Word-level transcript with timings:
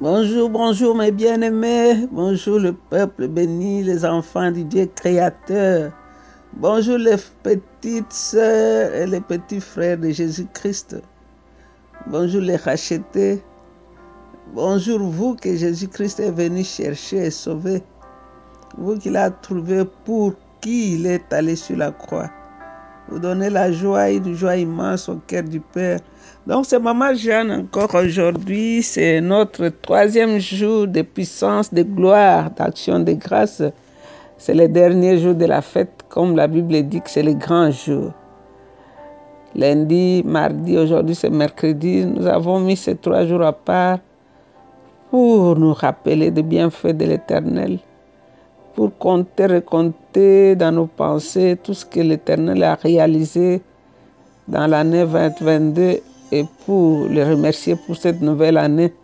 Bonjour, 0.00 0.48
bonjour 0.48 0.94
mes 0.94 1.10
bien-aimés. 1.10 2.06
Bonjour 2.10 2.58
le 2.58 2.72
peuple 2.72 3.28
béni, 3.28 3.82
les 3.82 4.02
enfants 4.06 4.50
du 4.50 4.64
Dieu 4.64 4.88
créateur. 4.94 5.92
Bonjour 6.54 6.96
les 6.96 7.16
petites 7.42 8.10
sœurs 8.10 8.94
et 8.94 9.06
les 9.06 9.20
petits 9.20 9.60
frères 9.60 9.98
de 9.98 10.08
Jésus-Christ. 10.08 10.96
Bonjour 12.06 12.40
les 12.40 12.56
rachetés. 12.56 13.42
Bonjour 14.54 15.00
vous 15.00 15.36
que 15.36 15.54
Jésus-Christ 15.54 16.20
est 16.20 16.30
venu 16.30 16.64
chercher 16.64 17.26
et 17.26 17.30
sauver. 17.30 17.82
Vous 18.78 18.96
qu'il 18.96 19.18
a 19.18 19.30
trouvé 19.30 19.84
pour 20.06 20.32
qui 20.62 20.94
il 20.94 21.04
est 21.04 21.30
allé 21.30 21.56
sur 21.56 21.76
la 21.76 21.92
croix. 21.92 22.30
Vous 23.10 23.18
donnez 23.18 23.50
la 23.50 23.72
joie, 23.72 24.08
une 24.10 24.34
joie 24.34 24.56
immense 24.56 25.08
au 25.08 25.16
cœur 25.26 25.42
du 25.42 25.58
Père. 25.58 25.98
Donc 26.46 26.64
c'est 26.66 26.78
Maman 26.78 27.12
Jeanne 27.14 27.50
encore 27.50 27.92
aujourd'hui. 27.94 28.82
C'est 28.82 29.20
notre 29.20 29.68
troisième 29.68 30.38
jour 30.38 30.86
de 30.86 31.02
puissance, 31.02 31.74
de 31.74 31.82
gloire, 31.82 32.50
d'action 32.52 33.00
de 33.00 33.12
grâce. 33.14 33.62
C'est 34.38 34.54
le 34.54 34.68
dernier 34.68 35.18
jour 35.18 35.34
de 35.34 35.44
la 35.44 35.60
fête, 35.60 36.04
comme 36.08 36.36
la 36.36 36.46
Bible 36.46 36.82
dit 36.84 37.00
que 37.00 37.10
c'est 37.10 37.24
le 37.24 37.34
grand 37.34 37.72
jour. 37.72 38.12
Lundi, 39.56 40.22
mardi, 40.24 40.78
aujourd'hui 40.78 41.16
c'est 41.16 41.30
mercredi. 41.30 42.06
Nous 42.06 42.28
avons 42.28 42.60
mis 42.60 42.76
ces 42.76 42.94
trois 42.94 43.26
jours 43.26 43.42
à 43.42 43.52
part 43.52 43.98
pour 45.10 45.58
nous 45.58 45.74
rappeler 45.74 46.30
des 46.30 46.44
bienfaits 46.44 46.96
de 46.96 47.06
l'Éternel, 47.06 47.80
pour 48.80 48.96
compter, 48.96 49.44
recompter 49.44 50.56
dans 50.56 50.72
nos 50.72 50.86
pensées 50.86 51.58
tout 51.62 51.74
ce 51.74 51.84
que 51.84 52.00
l'Éternel 52.00 52.62
a 52.64 52.76
réalisé 52.76 53.60
dans 54.48 54.66
l'année 54.66 55.04
2022 55.04 56.00
et 56.32 56.44
pour 56.64 57.04
le 57.04 57.22
remercier 57.24 57.76
pour 57.76 57.94
cette 57.94 58.22
nouvelle 58.22 58.56
année. 58.56 58.94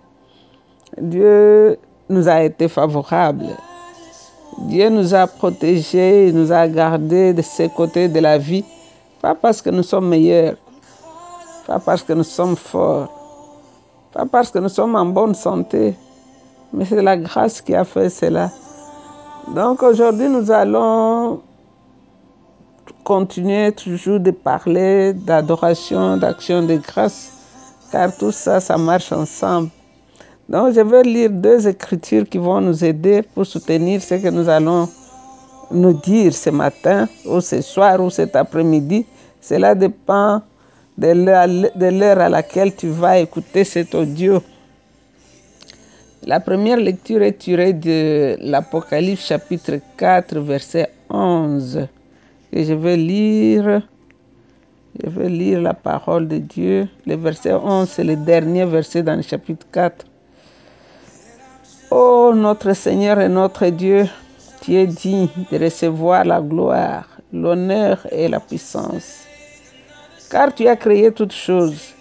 Dieu 0.96 1.76
nous 2.08 2.26
a 2.26 2.42
été 2.42 2.68
favorable. 2.68 3.48
Dieu 4.60 4.88
nous 4.88 5.12
a 5.12 5.26
protégés, 5.26 6.32
nous 6.32 6.50
a 6.50 6.66
gardés 6.68 7.34
de 7.34 7.42
ces 7.42 7.68
côtés 7.68 8.08
de 8.08 8.20
la 8.20 8.38
vie, 8.38 8.64
pas 9.20 9.34
parce 9.34 9.60
que 9.60 9.68
nous 9.68 9.82
sommes 9.82 10.08
meilleurs, 10.08 10.56
pas 11.66 11.80
parce 11.80 12.02
que 12.02 12.14
nous 12.14 12.24
sommes 12.24 12.56
forts, 12.56 13.12
pas 14.14 14.24
parce 14.24 14.50
que 14.50 14.58
nous 14.58 14.70
sommes 14.70 14.94
en 14.94 15.04
bonne 15.04 15.34
santé, 15.34 15.94
mais 16.72 16.86
c'est 16.86 17.02
la 17.02 17.18
grâce 17.18 17.60
qui 17.60 17.74
a 17.74 17.84
fait 17.84 18.08
cela. 18.08 18.50
Donc 19.48 19.82
aujourd'hui, 19.82 20.28
nous 20.28 20.50
allons 20.50 21.40
continuer 23.04 23.70
toujours 23.72 24.18
de 24.18 24.32
parler 24.32 25.12
d'adoration, 25.12 26.16
d'action 26.16 26.64
de 26.64 26.76
grâce, 26.76 27.30
car 27.92 28.14
tout 28.16 28.32
ça, 28.32 28.58
ça 28.58 28.76
marche 28.76 29.12
ensemble. 29.12 29.68
Donc 30.48 30.74
je 30.74 30.80
vais 30.80 31.02
lire 31.04 31.30
deux 31.30 31.68
écritures 31.68 32.28
qui 32.28 32.38
vont 32.38 32.60
nous 32.60 32.84
aider 32.84 33.22
pour 33.22 33.46
soutenir 33.46 34.02
ce 34.02 34.14
que 34.16 34.28
nous 34.28 34.48
allons 34.48 34.88
nous 35.70 35.92
dire 35.92 36.34
ce 36.34 36.50
matin, 36.50 37.08
ou 37.24 37.40
ce 37.40 37.60
soir, 37.60 38.00
ou 38.00 38.10
cet 38.10 38.34
après-midi. 38.34 39.06
Cela 39.40 39.74
dépend 39.76 40.42
de 40.98 41.90
l'heure 41.90 42.18
à 42.20 42.28
laquelle 42.28 42.74
tu 42.74 42.88
vas 42.88 43.18
écouter 43.18 43.62
cet 43.62 43.94
audio. 43.94 44.42
La 46.24 46.40
première 46.40 46.78
lecture 46.78 47.22
est 47.22 47.38
tirée 47.38 47.72
de 47.72 48.36
l'Apocalypse 48.40 49.26
chapitre 49.26 49.78
4, 49.96 50.38
verset 50.40 50.90
11 51.10 51.86
et 52.52 52.64
je 52.64 52.72
vais 52.74 52.96
lire. 52.96 53.82
Je 55.02 55.10
vais 55.10 55.28
lire 55.28 55.60
la 55.60 55.74
parole 55.74 56.26
de 56.26 56.38
Dieu. 56.38 56.88
Le 57.04 57.16
verset 57.16 57.52
11, 57.52 57.88
c'est 57.88 58.02
le 58.02 58.16
dernier 58.16 58.64
verset 58.64 59.02
dans 59.02 59.14
le 59.14 59.22
chapitre 59.22 59.66
4. 59.70 60.06
Ô 61.90 62.32
notre 62.34 62.72
Seigneur 62.72 63.20
et 63.20 63.28
notre 63.28 63.66
Dieu, 63.66 64.06
tu 64.62 64.74
es 64.74 64.86
digne 64.86 65.28
de 65.52 65.62
recevoir 65.62 66.24
la 66.24 66.40
gloire, 66.40 67.06
l'honneur 67.30 68.06
et 68.10 68.26
la 68.26 68.40
puissance. 68.40 69.26
Car 70.30 70.54
tu 70.54 70.66
as 70.66 70.76
créé 70.76 71.12
toutes 71.12 71.34
choses, 71.34 71.94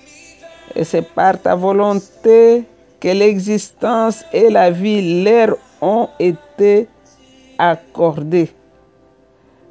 et 0.74 0.86
c'est 0.86 1.04
par 1.04 1.40
ta 1.40 1.54
volonté 1.54 2.64
que 3.06 3.12
l'existence 3.12 4.26
et 4.34 4.50
la 4.50 4.72
vie 4.72 5.24
leur 5.24 5.58
ont 5.80 6.10
été 6.18 6.88
accordées. 7.56 8.50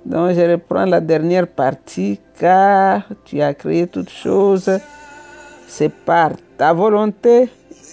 Donc 0.07 0.37
je 0.37 0.53
reprends 0.53 0.85
la 0.85 1.01
dernière 1.01 1.49
partie, 1.49 2.21
car 2.39 3.03
tu 3.25 3.43
as 3.43 3.53
créé 3.53 3.89
toutes 3.89 4.11
choses. 4.11 4.79
C'est 5.67 5.93
par 5.93 6.31
ta 6.57 6.73
volonté 6.73 7.49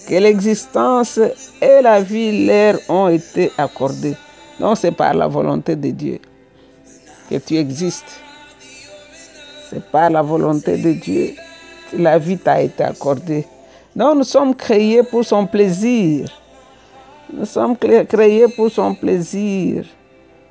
que 0.07 0.13
l'existence 0.13 1.17
et 1.59 1.81
la 1.81 2.01
vie 2.01 2.45
leur 2.45 2.75
ont 2.87 3.07
été 3.07 3.51
accordées. 3.57 4.17
Donc 4.59 4.77
c'est 4.77 4.91
par 4.91 5.15
la 5.15 5.27
volonté 5.27 5.75
de 5.75 5.89
Dieu 5.89 6.19
que 7.31 7.37
tu 7.37 7.55
existes. 7.55 8.21
C'est 9.71 9.83
par 9.89 10.11
la 10.11 10.21
volonté 10.21 10.77
de 10.77 10.91
Dieu 10.91 11.33
que 11.89 11.97
la 11.97 12.19
vie 12.19 12.37
t'a 12.37 12.61
été 12.61 12.83
accordée. 12.83 13.47
Donc 13.95 14.17
nous 14.17 14.23
sommes 14.23 14.55
créés 14.55 15.03
pour 15.03 15.25
son 15.25 15.45
plaisir. 15.45 16.29
Nous 17.33 17.45
sommes 17.45 17.75
créés 17.77 18.47
pour 18.47 18.71
son 18.71 18.93
plaisir. 18.93 19.85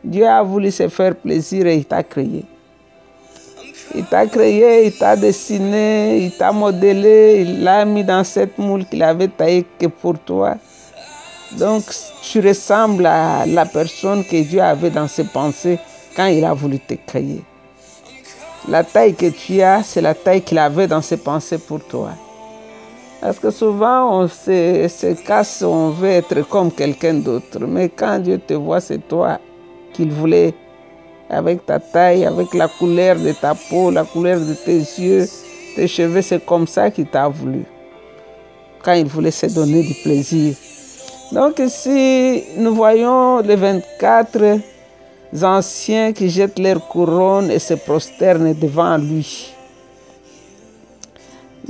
Dieu 0.04 0.26
a 0.26 0.42
voulu 0.42 0.70
se 0.70 0.88
faire 0.88 1.14
plaisir 1.14 1.66
et 1.66 1.76
il 1.76 1.84
t'a 1.84 2.02
créé. 2.02 2.44
Il 3.94 4.04
t'a 4.04 4.26
créé, 4.26 4.86
il 4.86 4.92
t'a 4.96 5.16
dessiné, 5.16 6.18
il 6.24 6.36
t'a 6.36 6.52
modélé, 6.52 7.40
il 7.40 7.64
l'a 7.64 7.84
mis 7.84 8.04
dans 8.04 8.24
cette 8.24 8.56
moule 8.56 8.86
qu'il 8.86 9.02
avait 9.02 9.28
taillée 9.28 9.66
que 9.78 9.86
pour 9.86 10.18
toi. 10.18 10.56
Donc 11.58 11.84
tu 12.22 12.40
ressembles 12.40 13.06
à 13.06 13.44
la 13.46 13.66
personne 13.66 14.24
que 14.24 14.42
Dieu 14.42 14.62
avait 14.62 14.90
dans 14.90 15.08
ses 15.08 15.24
pensées 15.24 15.78
quand 16.14 16.26
il 16.26 16.44
a 16.44 16.54
voulu 16.54 16.78
te 16.78 16.94
créer. 16.94 17.42
La 18.68 18.84
taille 18.84 19.14
que 19.14 19.30
tu 19.30 19.60
as, 19.62 19.82
c'est 19.82 20.02
la 20.02 20.14
taille 20.14 20.42
qu'il 20.42 20.58
avait 20.58 20.86
dans 20.86 21.02
ses 21.02 21.16
pensées 21.16 21.58
pour 21.58 21.82
toi. 21.84 22.10
Parce 23.20 23.38
que 23.38 23.50
souvent, 23.50 24.20
on 24.20 24.28
se, 24.28 24.88
se 24.88 25.12
casse, 25.26 25.62
on 25.62 25.90
veut 25.90 26.08
être 26.08 26.40
comme 26.48 26.72
quelqu'un 26.72 27.14
d'autre. 27.14 27.60
Mais 27.66 27.90
quand 27.90 28.18
Dieu 28.18 28.38
te 28.38 28.54
voit, 28.54 28.80
c'est 28.80 29.06
toi 29.08 29.38
qu'il 29.92 30.10
voulait, 30.10 30.54
avec 31.28 31.66
ta 31.66 31.78
taille, 31.78 32.24
avec 32.24 32.54
la 32.54 32.68
couleur 32.68 33.16
de 33.16 33.32
ta 33.32 33.54
peau, 33.54 33.90
la 33.90 34.04
couleur 34.04 34.40
de 34.40 34.54
tes 34.54 34.78
yeux, 34.78 35.26
tes 35.76 35.86
cheveux, 35.86 36.22
c'est 36.22 36.44
comme 36.44 36.66
ça 36.66 36.90
qu'il 36.90 37.06
t'a 37.06 37.28
voulu, 37.28 37.64
quand 38.82 38.94
il 38.94 39.06
voulait 39.06 39.30
se 39.30 39.46
donner 39.46 39.82
du 39.82 39.94
plaisir. 40.02 40.54
Donc 41.32 41.58
ici, 41.58 42.44
nous 42.56 42.74
voyons 42.74 43.40
les 43.40 43.54
24 43.54 44.58
anciens 45.42 46.12
qui 46.12 46.28
jettent 46.28 46.58
leur 46.58 46.88
couronne 46.88 47.50
et 47.50 47.58
se 47.58 47.74
prosternent 47.74 48.54
devant 48.54 48.96
lui. 48.96 49.54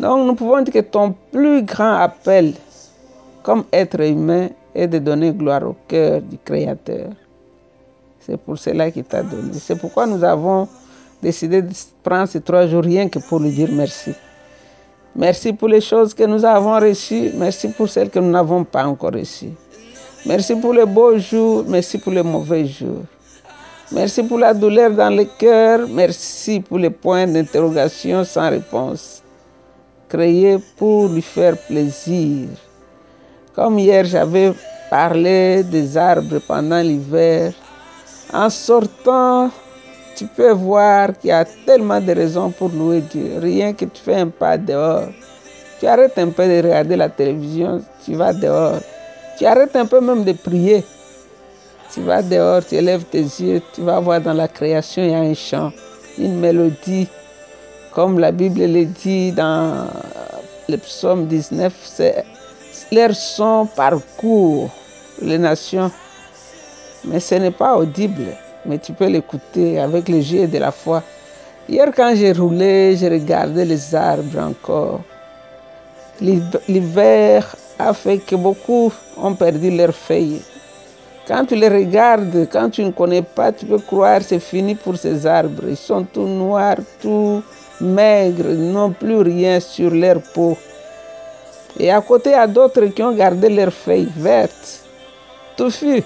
Donc 0.00 0.26
nous 0.26 0.34
pouvons 0.34 0.62
dire 0.62 0.72
que 0.72 0.78
ton 0.80 1.14
plus 1.30 1.62
grand 1.62 1.92
appel 1.96 2.54
comme 3.42 3.64
être 3.70 4.00
humain 4.00 4.48
est 4.74 4.88
de 4.88 4.98
donner 4.98 5.30
gloire 5.30 5.62
au 5.62 5.76
cœur 5.86 6.22
du 6.22 6.38
Créateur. 6.38 7.10
C'est 8.18 8.38
pour 8.38 8.56
cela 8.56 8.90
qu'il 8.90 9.04
t'a 9.04 9.22
donné. 9.22 9.52
C'est 9.54 9.78
pourquoi 9.78 10.06
nous 10.06 10.24
avons 10.24 10.66
décidé 11.22 11.60
de 11.60 11.72
prendre 12.02 12.28
ces 12.28 12.40
trois 12.40 12.66
jours 12.66 12.82
rien 12.82 13.10
que 13.10 13.18
pour 13.18 13.40
lui 13.40 13.50
dire 13.50 13.68
merci. 13.72 14.12
Merci 15.14 15.52
pour 15.52 15.68
les 15.68 15.82
choses 15.82 16.14
que 16.14 16.22
nous 16.24 16.46
avons 16.46 16.80
reçues. 16.80 17.32
Merci 17.34 17.68
pour 17.68 17.88
celles 17.90 18.08
que 18.08 18.20
nous 18.20 18.30
n'avons 18.30 18.64
pas 18.64 18.86
encore 18.86 19.12
reçues. 19.12 19.52
Merci 20.24 20.54
pour 20.56 20.72
les 20.72 20.86
beaux 20.86 21.18
jours. 21.18 21.64
Merci 21.68 21.98
pour 21.98 22.12
les 22.12 22.22
mauvais 22.22 22.64
jours. 22.64 23.04
Merci 23.92 24.22
pour 24.22 24.38
la 24.38 24.54
douleur 24.54 24.92
dans 24.92 25.10
le 25.14 25.24
cœur. 25.38 25.86
Merci 25.90 26.60
pour 26.60 26.78
les 26.78 26.90
points 26.90 27.26
d'interrogation 27.26 28.24
sans 28.24 28.48
réponse. 28.48 29.22
Créés 30.10 30.58
pour 30.76 31.08
lui 31.08 31.22
faire 31.22 31.56
plaisir. 31.56 32.48
Comme 33.54 33.78
hier, 33.78 34.04
j'avais 34.04 34.52
parlé 34.90 35.62
des 35.62 35.96
arbres 35.96 36.40
pendant 36.48 36.80
l'hiver. 36.80 37.52
En 38.32 38.50
sortant, 38.50 39.50
tu 40.16 40.26
peux 40.26 40.50
voir 40.50 41.16
qu'il 41.16 41.28
y 41.28 41.32
a 41.32 41.44
tellement 41.64 42.00
de 42.00 42.12
raisons 42.12 42.50
pour 42.50 42.70
louer 42.70 43.02
Dieu. 43.02 43.38
Rien 43.40 43.72
que 43.72 43.84
tu 43.84 44.02
fais 44.02 44.16
un 44.16 44.28
pas 44.28 44.58
dehors. 44.58 45.08
Tu 45.78 45.86
arrêtes 45.86 46.18
un 46.18 46.28
peu 46.28 46.46
de 46.46 46.66
regarder 46.66 46.96
la 46.96 47.08
télévision, 47.08 47.80
tu 48.04 48.14
vas 48.14 48.32
dehors. 48.32 48.80
Tu 49.38 49.46
arrêtes 49.46 49.76
un 49.76 49.86
peu 49.86 50.00
même 50.00 50.24
de 50.24 50.32
prier. 50.32 50.84
Tu 51.94 52.02
vas 52.02 52.20
dehors, 52.20 52.64
tu 52.66 52.74
élèves 52.74 53.04
tes 53.04 53.22
yeux, 53.22 53.62
tu 53.72 53.80
vas 53.82 53.98
voir 54.00 54.20
dans 54.20 54.34
la 54.34 54.48
création, 54.48 55.02
il 55.02 55.10
y 55.10 55.14
a 55.14 55.20
un 55.20 55.34
chant, 55.34 55.72
une 56.18 56.38
mélodie. 56.38 57.08
Comme 57.92 58.18
la 58.18 58.32
Bible 58.32 58.60
le 58.60 58.84
dit 58.84 59.32
dans 59.32 59.88
le 60.68 60.76
psaume 60.76 61.26
19, 61.26 61.72
c'est 61.82 62.24
leur 62.92 63.14
son 63.14 63.66
parcours 63.74 64.70
les 65.20 65.38
nations 65.38 65.90
mais 67.04 67.20
ce 67.20 67.34
n'est 67.36 67.50
pas 67.50 67.76
audible, 67.76 68.36
mais 68.66 68.78
tu 68.78 68.92
peux 68.92 69.06
l'écouter 69.06 69.80
avec 69.80 70.08
les 70.08 70.32
yeux 70.32 70.46
de 70.46 70.58
la 70.58 70.70
foi. 70.70 71.02
Hier, 71.68 71.90
quand 71.94 72.14
j'ai 72.14 72.32
roulé, 72.32 72.96
j'ai 72.96 73.08
regardé 73.08 73.64
les 73.64 73.94
arbres 73.94 74.38
encore. 74.38 75.00
L'hiver 76.20 77.56
a 77.78 77.94
fait 77.94 78.18
que 78.18 78.36
beaucoup 78.36 78.92
ont 79.16 79.34
perdu 79.34 79.70
leurs 79.70 79.94
feuilles. 79.94 80.42
Quand 81.26 81.46
tu 81.46 81.54
les 81.54 81.68
regardes, 81.68 82.48
quand 82.52 82.70
tu 82.70 82.84
ne 82.84 82.90
connais 82.90 83.22
pas, 83.22 83.52
tu 83.52 83.64
peux 83.64 83.78
croire 83.78 84.20
c'est 84.20 84.40
fini 84.40 84.74
pour 84.74 84.96
ces 84.96 85.26
arbres. 85.26 85.62
Ils 85.68 85.76
sont 85.76 86.04
tout 86.04 86.26
noirs, 86.26 86.76
tout 87.00 87.42
maigres, 87.80 88.54
n'ont 88.54 88.90
plus 88.90 89.20
rien 89.22 89.60
sur 89.60 89.90
leur 89.90 90.20
peau. 90.34 90.56
Et 91.78 91.90
à 91.90 92.00
côté, 92.00 92.30
il 92.30 92.32
y 92.32 92.36
a 92.36 92.46
d'autres 92.46 92.86
qui 92.86 93.02
ont 93.02 93.12
gardé 93.12 93.48
leurs 93.48 93.72
feuilles 93.72 94.12
vertes, 94.16 94.84
touffues. 95.56 96.02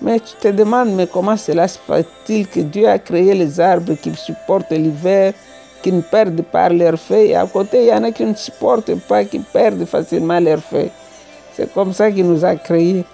Mais 0.00 0.20
tu 0.20 0.34
te 0.40 0.48
demandes, 0.48 0.90
mais 0.90 1.06
comment 1.06 1.36
cela 1.36 1.66
se 1.68 1.78
fait-il 1.78 2.46
que 2.48 2.60
Dieu 2.60 2.88
a 2.88 2.98
créé 2.98 3.32
les 3.34 3.58
arbres 3.60 3.94
qui 3.94 4.14
supportent 4.14 4.70
l'hiver, 4.70 5.32
qui 5.82 5.92
ne 5.92 6.02
perdent 6.02 6.42
pas 6.42 6.68
leurs 6.68 6.98
feuilles, 6.98 7.30
et 7.30 7.36
à 7.36 7.46
côté, 7.46 7.84
il 7.84 7.88
y 7.88 7.92
en 7.92 8.04
a 8.04 8.10
qui 8.10 8.24
ne 8.24 8.34
supportent 8.34 8.94
pas, 9.08 9.24
qui 9.24 9.38
perdent 9.38 9.84
facilement 9.86 10.40
leurs 10.40 10.62
feuilles. 10.62 10.90
C'est 11.54 11.72
comme 11.72 11.92
ça 11.92 12.10
qu'il 12.10 12.26
nous 12.26 12.44
a 12.44 12.56
créés. 12.56 13.04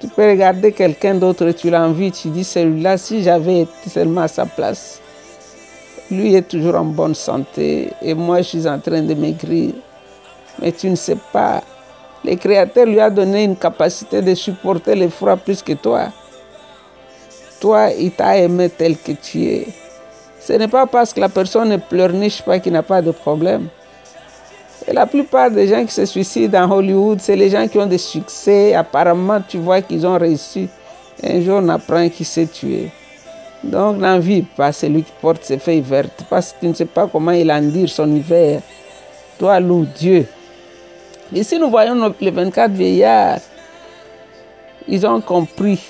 Tu 0.00 0.08
peux 0.08 0.28
regarder 0.28 0.72
quelqu'un 0.72 1.14
d'autre, 1.14 1.50
tu 1.52 1.70
l'envies, 1.70 2.12
tu 2.12 2.28
dis 2.28 2.44
celui-là, 2.44 2.98
si 2.98 3.22
j'avais 3.22 3.60
été 3.60 3.88
seulement 3.88 4.22
à 4.22 4.28
sa 4.28 4.44
place. 4.44 5.00
Lui 6.10 6.34
est 6.34 6.48
toujours 6.48 6.74
en 6.74 6.84
bonne 6.84 7.14
santé 7.14 7.90
et 8.02 8.14
moi 8.14 8.38
je 8.38 8.48
suis 8.48 8.68
en 8.68 8.78
train 8.78 9.02
de 9.02 9.14
maigrir. 9.14 9.72
Mais 10.60 10.72
tu 10.72 10.90
ne 10.90 10.96
sais 10.96 11.16
pas, 11.32 11.62
le 12.24 12.36
Créateur 12.36 12.86
lui 12.86 13.00
a 13.00 13.10
donné 13.10 13.44
une 13.44 13.56
capacité 13.56 14.22
de 14.22 14.34
supporter 14.34 14.94
les 14.94 15.08
froids 15.08 15.36
plus 15.36 15.62
que 15.62 15.74
toi. 15.74 16.08
Toi, 17.60 17.90
il 17.98 18.12
t'a 18.12 18.38
aimé 18.38 18.70
tel 18.70 18.96
que 18.96 19.12
tu 19.12 19.44
es. 19.44 19.66
Ce 20.40 20.52
n'est 20.52 20.68
pas 20.68 20.86
parce 20.86 21.12
que 21.12 21.20
la 21.20 21.28
personne 21.28 21.70
ne 21.70 21.76
pleurniche 21.76 22.42
pas 22.42 22.58
qu'il 22.58 22.72
n'a 22.72 22.82
pas 22.82 23.02
de 23.02 23.10
problème. 23.10 23.68
Et 24.86 24.92
la 24.92 25.06
plupart 25.06 25.50
des 25.50 25.68
gens 25.68 25.84
qui 25.84 25.92
se 25.92 26.04
suicident 26.04 26.64
en 26.64 26.70
Hollywood, 26.70 27.20
c'est 27.20 27.36
les 27.36 27.48
gens 27.48 27.66
qui 27.68 27.78
ont 27.78 27.86
des 27.86 27.98
succès. 27.98 28.74
Apparemment, 28.74 29.40
tu 29.46 29.58
vois 29.58 29.80
qu'ils 29.80 30.06
ont 30.06 30.18
réussi. 30.18 30.68
Un 31.22 31.40
jour, 31.40 31.60
on 31.62 31.68
apprend 31.70 32.08
qu'il 32.10 32.26
s'est 32.26 32.46
tué. 32.46 32.90
Donc, 33.64 33.96
n'envie 33.96 34.42
pas 34.42 34.72
celui 34.72 35.02
qui 35.02 35.12
porte 35.20 35.42
ses 35.42 35.58
feuilles 35.58 35.80
vertes 35.80 36.24
parce 36.28 36.52
que 36.52 36.60
tu 36.60 36.68
ne 36.68 36.74
sais 36.74 36.84
pas 36.84 37.06
comment 37.06 37.32
il 37.32 37.50
endure 37.50 37.88
son 37.88 38.14
hiver. 38.14 38.60
Toi, 39.38 39.58
loue 39.58 39.86
Dieu. 39.96 40.26
Ici, 41.32 41.58
nous 41.58 41.70
voyons 41.70 42.14
les 42.20 42.30
24 42.30 42.70
vieillards. 42.72 43.40
Ils 44.86 45.06
ont 45.06 45.20
compris. 45.20 45.82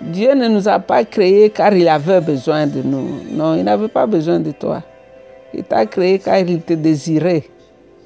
Dieu 0.00 0.34
ne 0.34 0.48
nous 0.48 0.66
a 0.66 0.78
pas 0.78 1.04
créés 1.04 1.50
car 1.50 1.74
il 1.74 1.88
avait 1.88 2.20
besoin 2.20 2.66
de 2.66 2.80
nous. 2.80 3.20
Non, 3.30 3.54
il 3.54 3.64
n'avait 3.64 3.88
pas 3.88 4.06
besoin 4.06 4.40
de 4.40 4.50
toi. 4.50 4.82
Il 5.52 5.62
t'a 5.62 5.84
créé 5.84 6.18
car 6.18 6.38
il 6.38 6.62
te 6.62 6.72
désirait. 6.72 7.44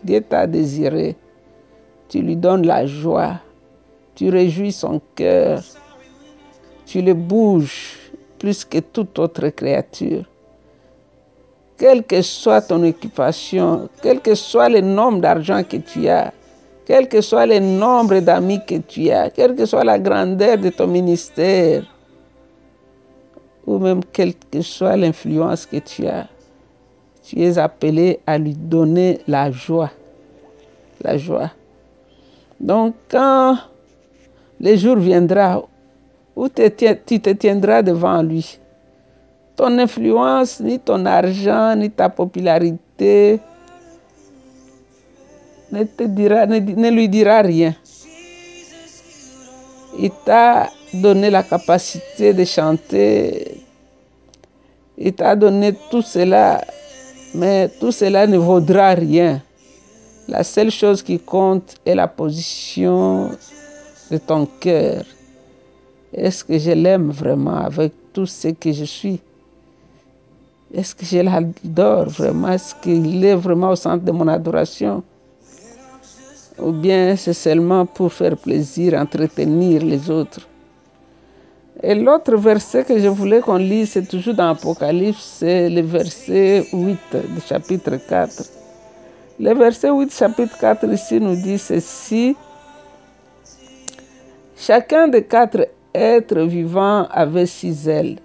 Dieu 0.02 0.20
t'a 0.20 0.46
désiré. 0.46 1.16
Tu 2.08 2.20
lui 2.20 2.36
donnes 2.36 2.66
la 2.66 2.84
joie. 2.84 3.34
Tu 4.16 4.28
réjouis 4.28 4.72
son 4.72 5.00
cœur. 5.14 5.62
Tu 6.84 7.00
le 7.00 7.14
bouges 7.14 7.97
plus 8.38 8.64
que 8.64 8.78
toute 8.78 9.18
autre 9.18 9.48
créature. 9.48 10.24
Quelle 11.76 12.02
que 12.02 12.22
soit 12.22 12.62
ton 12.62 12.82
occupation, 12.82 13.88
quel 14.02 14.20
que 14.20 14.34
soit 14.34 14.68
le 14.68 14.80
nombre 14.80 15.20
d'argent 15.20 15.62
que 15.62 15.76
tu 15.76 16.08
as, 16.08 16.32
quel 16.86 17.08
que 17.08 17.20
soit 17.20 17.46
le 17.46 17.60
nombre 17.60 18.18
d'amis 18.20 18.60
que 18.66 18.76
tu 18.76 19.10
as, 19.10 19.30
quelle 19.30 19.54
que 19.54 19.66
soit 19.66 19.84
la 19.84 19.98
grandeur 19.98 20.58
de 20.58 20.70
ton 20.70 20.86
ministère, 20.86 21.84
ou 23.66 23.78
même 23.78 24.00
quelle 24.12 24.34
que 24.34 24.62
soit 24.62 24.96
l'influence 24.96 25.66
que 25.66 25.76
tu 25.76 26.06
as, 26.06 26.26
tu 27.22 27.40
es 27.42 27.58
appelé 27.58 28.20
à 28.26 28.38
lui 28.38 28.54
donner 28.54 29.20
la 29.28 29.50
joie. 29.50 29.90
La 31.02 31.18
joie. 31.18 31.50
Donc 32.58 32.94
quand 33.08 33.56
le 34.58 34.74
jour 34.76 34.96
viendra 34.96 35.62
où 36.38 36.48
tu 36.48 36.70
te 37.20 37.30
tiendras 37.30 37.82
devant 37.82 38.22
lui, 38.22 38.60
ton 39.56 39.76
influence, 39.76 40.60
ni 40.60 40.78
ton 40.78 41.04
argent, 41.04 41.74
ni 41.74 41.90
ta 41.90 42.08
popularité 42.08 43.40
ne, 45.72 45.82
te 45.82 46.04
dira, 46.04 46.46
ne, 46.46 46.90
lui 46.90 47.08
dira 47.08 47.42
rien. 47.42 47.74
Il 49.98 50.12
t'a 50.24 50.70
donné 50.94 51.28
la 51.28 51.42
capacité 51.42 52.32
de 52.32 52.44
chanter. 52.44 53.60
Il 54.96 55.12
t'a 55.14 55.34
donné 55.34 55.74
tout 55.90 56.02
cela 56.02 56.60
mais 57.34 57.68
tout 57.80 57.90
cela 57.92 58.28
ne 58.28 58.38
vaudra 58.38 58.94
rien. 58.94 59.42
La 60.28 60.44
seule 60.44 60.70
chose 60.70 61.02
qui 61.02 61.18
compte 61.18 61.74
est 61.84 61.96
la 61.96 62.06
position 62.06 63.30
de 64.10 64.18
ton 64.18 64.46
cœur. 64.46 65.02
Est-ce 66.12 66.42
que 66.42 66.58
je 66.58 66.70
l'aime 66.70 67.10
vraiment 67.10 67.58
avec 67.58 67.92
tout 68.12 68.26
ce 68.26 68.48
que 68.48 68.72
je 68.72 68.84
suis? 68.84 69.20
Est-ce 70.72 70.94
que 70.94 71.04
je 71.04 71.18
l'adore 71.18 72.08
vraiment? 72.08 72.48
Est-ce 72.48 72.74
qu'il 72.74 73.24
est 73.24 73.34
vraiment 73.34 73.70
au 73.70 73.76
centre 73.76 74.04
de 74.04 74.12
mon 74.12 74.26
adoration? 74.28 75.02
Ou 76.58 76.72
bien 76.72 77.14
c'est 77.16 77.34
seulement 77.34 77.86
pour 77.86 78.12
faire 78.12 78.36
plaisir, 78.36 78.94
entretenir 78.94 79.82
les 79.82 80.10
autres? 80.10 80.48
Et 81.82 81.94
l'autre 81.94 82.36
verset 82.36 82.84
que 82.84 82.98
je 82.98 83.06
voulais 83.06 83.40
qu'on 83.40 83.56
lise, 83.56 83.90
c'est 83.90 84.08
toujours 84.08 84.34
dans 84.34 84.50
Apocalypse, 84.50 85.36
c'est 85.38 85.70
le 85.70 85.82
verset 85.82 86.66
8 86.72 86.98
du 87.12 87.40
chapitre 87.46 87.96
4. 88.08 88.42
Le 89.38 89.54
verset 89.54 89.90
8 89.90 90.12
chapitre 90.12 90.58
4 90.58 90.92
ici 90.92 91.20
nous 91.20 91.36
dit 91.36 91.58
ceci. 91.58 92.34
Chacun 94.56 95.06
des 95.06 95.22
quatre 95.22 95.68
êtres 95.98 96.40
vivants 96.40 97.06
avait 97.10 97.46
six 97.46 97.88
ailes. 97.88 98.18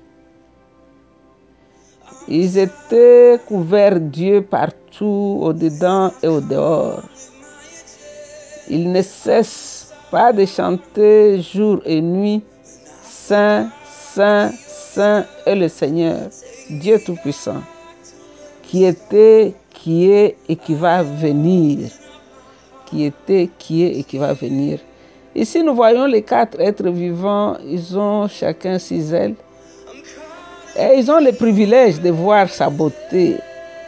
Ils 2.28 2.58
étaient 2.58 3.40
couverts 3.48 4.00
Dieu 4.00 4.42
partout, 4.42 5.40
au-dedans 5.42 6.12
et 6.22 6.28
au-dehors. 6.28 7.04
Ils 8.70 8.92
ne 8.92 9.02
cessent 9.02 9.94
pas 10.10 10.32
de 10.32 10.46
chanter 10.46 11.42
jour 11.42 11.82
et 11.86 12.02
nuit 12.02 12.44
Saint, 13.02 13.70
Saint, 13.86 14.52
Saint 14.68 15.26
est 15.46 15.56
le 15.56 15.68
Seigneur, 15.68 16.30
Dieu 16.70 17.00
Tout-Puissant, 17.04 17.62
qui 18.62 18.86
était, 18.86 19.54
qui 19.74 20.10
est 20.10 20.38
et 20.48 20.56
qui 20.56 20.76
va 20.76 21.04
venir. 21.04 21.90
Qui 22.86 23.06
était, 23.06 23.50
qui 23.58 23.84
est 23.84 24.00
et 24.00 24.04
qui 24.04 24.18
va 24.18 24.34
venir. 24.34 24.80
Ici, 25.36 25.64
nous 25.64 25.74
voyons 25.74 26.06
les 26.06 26.22
quatre 26.22 26.60
êtres 26.60 26.90
vivants, 26.90 27.58
ils 27.66 27.98
ont 27.98 28.28
chacun 28.28 28.78
six 28.78 29.14
ailes. 29.14 29.36
Et 30.78 30.98
ils 30.98 31.10
ont 31.10 31.20
le 31.20 31.32
privilège 31.32 32.00
de 32.00 32.12
voir 32.12 32.50
sa 32.50 32.70
beauté 32.70 33.38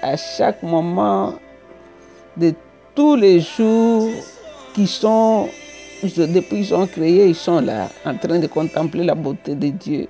à 0.01 0.17
chaque 0.17 0.63
moment 0.63 1.33
de 2.35 2.53
tous 2.95 3.15
les 3.15 3.41
jours 3.41 4.09
qui 4.73 4.87
sont 4.87 5.49
depuis 6.03 6.57
qu'ils 6.57 6.65
sont 6.67 6.87
créés, 6.87 7.27
ils 7.27 7.35
sont 7.35 7.61
là 7.61 7.89
en 8.05 8.15
train 8.15 8.39
de 8.39 8.47
contempler 8.47 9.03
la 9.03 9.15
beauté 9.15 9.55
de 9.55 9.69
Dieu. 9.69 10.07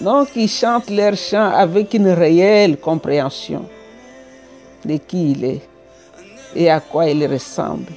Donc 0.00 0.28
ils 0.36 0.48
chantent 0.48 0.90
leur 0.90 1.16
chant 1.16 1.50
avec 1.50 1.94
une 1.94 2.08
réelle 2.08 2.78
compréhension 2.78 3.66
de 4.84 4.96
qui 4.96 5.32
il 5.32 5.44
est 5.44 5.62
et 6.54 6.70
à 6.70 6.80
quoi 6.80 7.06
il 7.06 7.26
ressemble. 7.26 7.92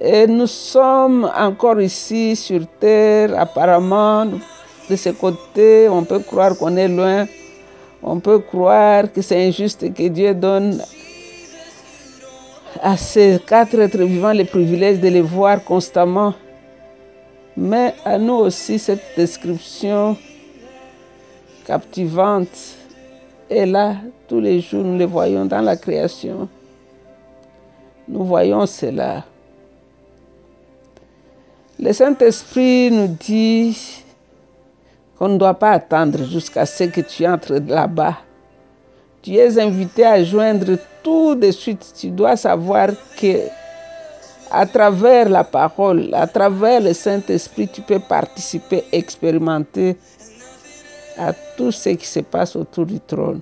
Et 0.00 0.26
nous 0.26 0.46
sommes 0.46 1.30
encore 1.34 1.80
ici 1.80 2.36
sur 2.36 2.66
terre, 2.78 3.38
apparemment, 3.38 4.26
de 4.90 4.96
ce 4.96 5.08
côté, 5.10 5.88
on 5.88 6.04
peut 6.04 6.18
croire 6.18 6.56
qu'on 6.58 6.76
est 6.76 6.88
loin, 6.88 7.26
on 8.02 8.20
peut 8.20 8.40
croire 8.40 9.10
que 9.10 9.22
c'est 9.22 9.46
injuste 9.48 9.92
que 9.94 10.08
Dieu 10.08 10.34
donne 10.34 10.82
à 12.82 12.96
ces 12.98 13.40
quatre 13.46 13.78
êtres 13.80 14.02
vivants 14.02 14.34
le 14.34 14.44
privilège 14.44 15.00
de 15.00 15.08
les 15.08 15.22
voir 15.22 15.64
constamment. 15.64 16.34
Mais 17.56 17.94
à 18.04 18.18
nous 18.18 18.34
aussi, 18.34 18.78
cette 18.78 19.02
description 19.16 20.14
captivante 21.66 22.76
est 23.48 23.64
là 23.64 23.96
tous 24.28 24.40
les 24.40 24.60
jours, 24.60 24.84
nous 24.84 24.98
les 24.98 25.06
voyons 25.06 25.46
dans 25.46 25.62
la 25.62 25.76
création. 25.76 26.48
Nous 28.08 28.24
voyons 28.24 28.66
cela. 28.66 29.24
Le 31.86 31.92
Saint-Esprit 31.92 32.90
nous 32.90 33.06
dit 33.06 34.02
qu'on 35.16 35.28
ne 35.28 35.38
doit 35.38 35.54
pas 35.54 35.70
attendre 35.70 36.24
jusqu'à 36.24 36.66
ce 36.66 36.82
que 36.82 37.00
tu 37.00 37.24
entres 37.24 37.60
là-bas. 37.64 38.16
Tu 39.22 39.36
es 39.36 39.56
invité 39.60 40.04
à 40.04 40.24
joindre 40.24 40.78
tout 41.04 41.36
de 41.36 41.48
suite, 41.52 41.94
tu 41.96 42.08
dois 42.08 42.34
savoir 42.34 42.88
que 43.16 43.42
à 44.50 44.66
travers 44.66 45.28
la 45.28 45.44
parole, 45.44 46.12
à 46.12 46.26
travers 46.26 46.80
le 46.80 46.92
Saint-Esprit, 46.92 47.68
tu 47.68 47.82
peux 47.82 48.00
participer, 48.00 48.82
expérimenter 48.90 49.96
à 51.16 51.32
tout 51.56 51.70
ce 51.70 51.90
qui 51.90 52.06
se 52.08 52.18
passe 52.18 52.56
autour 52.56 52.86
du 52.86 52.98
trône. 52.98 53.40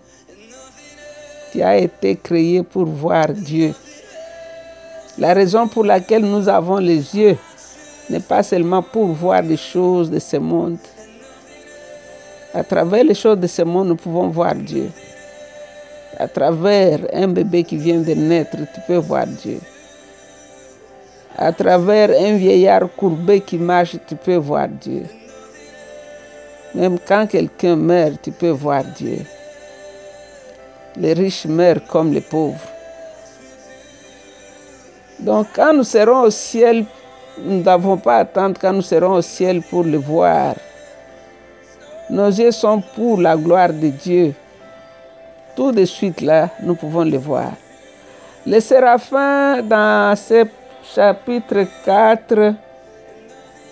Tu 1.51 1.63
as 1.63 1.79
été 1.79 2.15
créé 2.17 2.63
pour 2.63 2.85
voir 2.85 3.29
Dieu. 3.29 3.73
La 5.17 5.33
raison 5.33 5.67
pour 5.67 5.87
laquelle 5.87 6.27
nous 6.27 6.47
avons 6.47 6.77
les 6.77 7.17
yeux 7.17 7.39
n'est 8.11 8.21
pas 8.21 8.43
seulement 8.43 8.83
pour 8.83 9.07
voir 9.07 9.43
des 9.43 9.57
choses 9.57 10.11
de 10.11 10.19
ce 10.19 10.37
monde. 10.37 10.79
À 12.53 12.63
travers 12.63 13.05
les 13.05 13.15
choses 13.15 13.39
de 13.39 13.47
ce 13.47 13.63
monde, 13.63 13.89
nous 13.89 13.97
pouvons 13.97 14.29
voir 14.29 14.55
Dieu. 14.55 14.91
À 16.19 16.29
travers 16.29 17.01
un 17.13 17.29
bébé 17.29 17.65
qui 17.65 17.77
vient 17.77 18.01
de 18.01 18.15
naître, 18.15 18.57
tu 18.57 18.81
peux 18.87 18.99
voir 18.99 19.27
Dieu. 19.27 19.59
À 21.37 21.53
travers 21.53 22.11
un 22.11 22.37
vieillard 22.37 22.89
courbé 22.97 23.41
qui 23.41 23.59
marche, 23.59 23.97
tu 24.07 24.15
peux 24.15 24.37
voir 24.37 24.69
Dieu. 24.69 25.03
Même 26.75 26.99
quand 27.07 27.27
quelqu'un 27.27 27.75
meurt, 27.75 28.23
tu 28.23 28.31
peux 28.31 28.51
voir 28.51 28.85
Dieu. 28.97 29.19
Les 30.97 31.13
riches 31.13 31.47
meurent 31.47 31.85
comme 31.89 32.13
les 32.13 32.21
pauvres. 32.21 32.69
Donc 35.19 35.49
quand 35.55 35.73
nous 35.73 35.85
serons 35.85 36.23
au 36.23 36.31
ciel, 36.31 36.85
nous 37.39 37.63
n'avons 37.63 37.97
pas 37.97 38.17
à 38.17 38.21
attendre 38.21 38.59
quand 38.61 38.73
nous 38.73 38.83
serons 38.83 39.15
au 39.15 39.23
ciel 39.23 39.63
pour 39.63 39.85
le 39.85 39.99
voir. 39.99 40.55
Nos 42.11 42.29
yeux 42.29 42.51
sont 42.51 42.83
pour 42.95 43.21
la 43.21 43.37
gloire 43.37 43.73
de 43.73 43.89
Dieu. 43.89 44.35
Tout 45.57 45.73
de 45.73 45.85
suite 45.85 46.21
là, 46.21 46.51
nous 46.63 46.75
pouvons 46.75 47.05
le 47.05 47.19
voir. 47.19 47.53
Les 48.47 48.61
séraphins, 48.61 49.63
dans 49.63 50.15
ce 50.17 50.45
chapitre 50.95 51.65
4, 51.85 52.55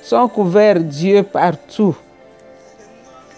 sont 0.02 0.28
couverts 0.28 0.80
Dieu 0.80 1.22
partout. 1.22 1.96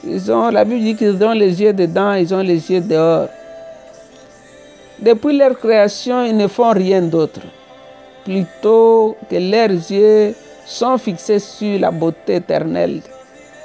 Ils 0.04 0.30
ont, 0.30 0.50
la 0.50 0.64
Bible 0.64 0.82
dit 0.82 0.94
qu'ils 0.94 1.22
ont 1.24 1.32
les 1.32 1.60
yeux 1.60 1.72
dedans, 1.72 2.12
ils 2.14 2.32
ont 2.34 2.42
les 2.42 2.70
yeux 2.70 2.80
dehors. 2.80 3.28
Depuis 5.00 5.36
leur 5.36 5.58
création, 5.58 6.22
ils 6.24 6.36
ne 6.36 6.46
font 6.46 6.70
rien 6.70 7.02
d'autre. 7.02 7.40
Plutôt 8.24 9.16
que 9.28 9.36
leurs 9.36 9.70
yeux 9.70 10.34
sont 10.64 10.96
fixés 10.96 11.38
sur 11.38 11.78
la 11.78 11.90
beauté 11.90 12.36
éternelle 12.36 13.02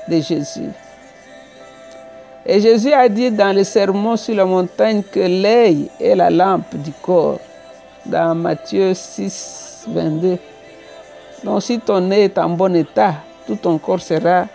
de 0.10 0.20
Jésus. 0.20 0.70
Et 2.46 2.60
Jésus 2.60 2.92
a 2.92 3.08
dit 3.08 3.32
dans 3.32 3.56
le 3.56 3.64
sermon 3.64 4.18
sur 4.18 4.36
la 4.36 4.46
montagne 4.46 5.04
que 5.04 5.20
l'œil 5.20 5.90
est 6.00 6.16
la 6.16 6.30
lampe 6.30 6.76
du 6.76 6.92
corps, 7.02 7.40
dans 8.06 8.36
Matthieu 8.36 8.94
6, 8.94 9.86
22. 9.88 10.38
Donc 11.44 11.62
si 11.62 11.80
ton 11.80 12.12
œil 12.12 12.24
est 12.24 12.38
en 12.38 12.50
bon 12.50 12.76
état, 12.76 13.16
tout 13.46 13.56
ton 13.56 13.78
corps 13.78 14.02
sera 14.02 14.48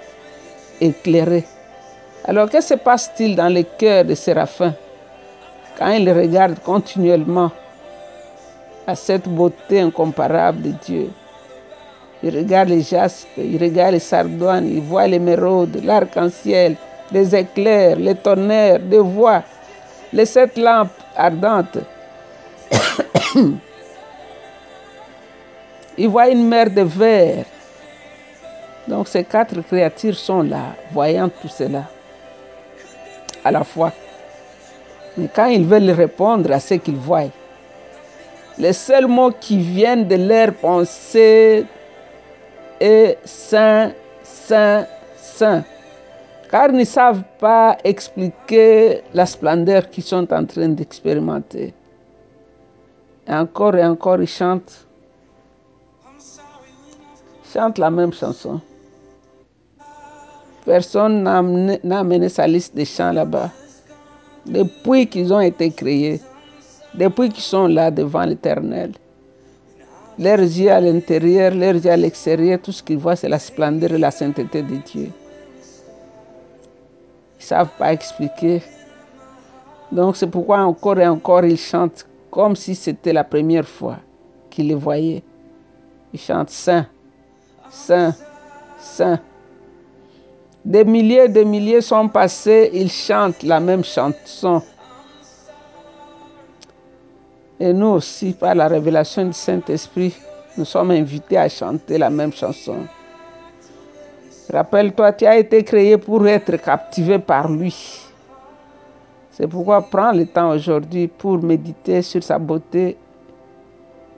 éclairé. 0.81 1.45
Alors 2.25 2.51
que 2.51 2.61
se 2.61 2.75
passe-t-il 2.75 3.37
dans 3.37 3.53
le 3.53 3.63
cœur 3.63 4.05
de 4.05 4.15
Séraphin 4.15 4.75
quand 5.79 5.91
ils 5.91 6.11
regardent 6.11 6.59
continuellement? 6.61 7.51
À 8.87 8.95
cette 8.95 9.29
beauté 9.29 9.81
incomparable 9.81 10.63
de 10.63 10.71
Dieu 10.85 11.11
Ils 12.23 12.37
regardent 12.37 12.71
les 12.71 12.83
jaspes, 12.83 13.29
ils 13.37 13.63
regardent 13.63 13.95
les 13.95 13.99
sardoines, 14.01 14.67
ils 14.67 14.81
voient 14.81 15.07
l'émeraude, 15.07 15.81
l'arc-en-ciel, 15.85 16.77
les 17.13 17.35
éclairs, 17.37 17.97
les 17.97 18.15
tonnerres, 18.15 18.81
les 18.91 18.99
voix, 18.99 19.43
les 20.13 20.27
sept 20.27 20.57
lampes 20.57 20.89
ardentes. 21.17 21.79
Ils 25.97 26.09
voient 26.09 26.29
une 26.29 26.49
mer 26.49 26.71
de 26.71 26.83
verre. 26.83 27.45
Donc 28.89 29.07
ces 29.07 29.23
quatre 29.23 29.61
créatures 29.61 30.17
sont 30.17 30.43
là, 30.43 30.75
voyant 30.93 31.29
tout 31.29 31.49
cela 31.49 31.85
à 33.45 33.51
la 33.51 33.63
fois. 33.63 33.93
Mais 35.17 35.29
quand 35.33 35.47
ils 35.47 35.65
veulent 35.65 35.91
répondre 35.91 36.51
à 36.53 36.59
ce 36.59 36.75
qu'ils 36.75 36.97
voient, 36.97 37.29
les 38.59 38.73
seuls 38.73 39.07
mots 39.07 39.33
qui 39.33 39.59
viennent 39.59 40.07
de 40.07 40.17
leur 40.17 40.55
pensée 40.55 41.67
est 42.81 43.19
Saint, 43.25 43.93
Saint, 44.23 44.87
Saint 45.17 45.65
car 46.55 46.71
ils 46.71 46.77
ne 46.77 46.85
savent 46.85 47.25
pas 47.41 47.77
expliquer 47.83 49.03
la 49.13 49.27
splendeur 49.27 49.91
qu'ils 49.91 50.05
sont 50.05 50.33
en 50.33 50.45
train 50.45 50.69
d'expérimenter. 50.69 51.75
Et 53.27 53.33
encore 53.35 53.75
et 53.75 53.85
encore, 53.85 54.23
ils 54.23 54.29
chantent, 54.29 54.87
chantent 57.53 57.79
la 57.79 57.91
même 57.91 58.13
chanson. 58.13 58.61
Personne 60.65 61.25
n'a 61.25 61.99
amené 61.99 62.29
sa 62.29 62.47
liste 62.47 62.77
de 62.77 62.85
chants 62.85 63.11
là-bas. 63.11 63.51
Depuis 64.47 65.09
qu'ils 65.09 65.35
ont 65.35 65.41
été 65.41 65.73
créés, 65.73 66.21
depuis 66.95 67.29
qu'ils 67.29 67.43
sont 67.43 67.67
là 67.67 67.91
devant 67.91 68.25
l'Éternel, 68.25 68.93
leurs 70.19 70.39
yeux 70.39 70.71
à 70.71 70.81
l'intérieur, 70.81 71.53
leurs 71.55 71.75
yeux 71.75 71.91
à 71.91 71.97
l'extérieur, 71.97 72.61
tout 72.63 72.73
ce 72.73 72.83
qu'ils 72.83 72.99
voient, 72.99 73.17
c'est 73.17 73.29
la 73.29 73.39
splendeur 73.39 73.93
et 73.93 73.99
la 73.99 74.11
sainteté 74.11 74.63
de 74.63 74.77
Dieu 74.77 75.11
ne 77.39 77.43
savent 77.43 77.71
pas 77.79 77.93
expliquer. 77.93 78.63
Donc 79.91 80.17
c'est 80.17 80.27
pourquoi 80.27 80.59
encore 80.59 80.99
et 80.99 81.07
encore 81.07 81.45
ils 81.45 81.59
chantent 81.59 82.07
comme 82.31 82.57
si 82.57 82.75
c'était 82.75 83.13
la 83.13 83.25
première 83.25 83.69
fois 83.69 83.99
qu'ils 84.51 84.69
les 84.69 84.75
voyaient. 84.75 85.23
Ils 86.13 86.21
chantent 86.21 86.51
Saint, 86.51 86.87
Saint, 87.71 88.15
Saint. 88.79 89.19
Des 90.65 90.85
milliers 90.85 91.25
et 91.25 91.29
des 91.29 91.45
milliers 91.45 91.81
sont 91.81 92.09
passés, 92.09 92.71
ils 92.73 92.91
chantent 92.91 93.43
la 93.43 93.61
même 93.61 93.85
chanson. 93.85 94.63
Et 97.61 97.73
nous 97.73 97.87
aussi, 97.87 98.33
par 98.33 98.55
la 98.55 98.69
révélation 98.69 99.27
du 99.27 99.33
Saint-Esprit, 99.33 100.15
nous 100.57 100.65
sommes 100.65 100.91
invités 100.91 101.39
à 101.39 101.49
chanter 101.49 101.99
la 101.99 102.11
même 102.11 102.33
chanson. 102.33 102.79
Rappelle-toi, 104.53 105.13
tu 105.13 105.27
as 105.27 105.39
été 105.39 105.63
créé 105.65 105.97
pour 105.97 106.27
être 106.27 106.57
captivé 106.57 107.19
par 107.19 107.51
lui. 107.51 108.01
C'est 109.31 109.49
pourquoi 109.49 109.83
prends 109.83 110.13
le 110.13 110.27
temps 110.27 110.51
aujourd'hui 110.51 111.09
pour 111.09 111.43
méditer 111.43 112.03
sur 112.03 112.23
sa 112.23 112.39
beauté 112.39 112.97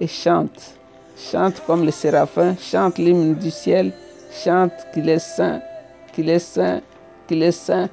et 0.00 0.06
chante. 0.06 0.74
Chante 1.16 1.62
comme 1.66 1.84
les 1.84 1.92
séraphins, 1.92 2.54
chante 2.58 2.98
l'hymne 2.98 3.34
du 3.34 3.50
ciel, 3.50 3.92
chante 4.30 4.72
qu'il 4.92 5.08
est 5.08 5.18
saint, 5.18 5.60
qu'il 6.12 6.28
est 6.28 6.38
saint, 6.38 6.80
qu'il 7.26 7.42
est 7.42 7.52
saint. 7.52 7.88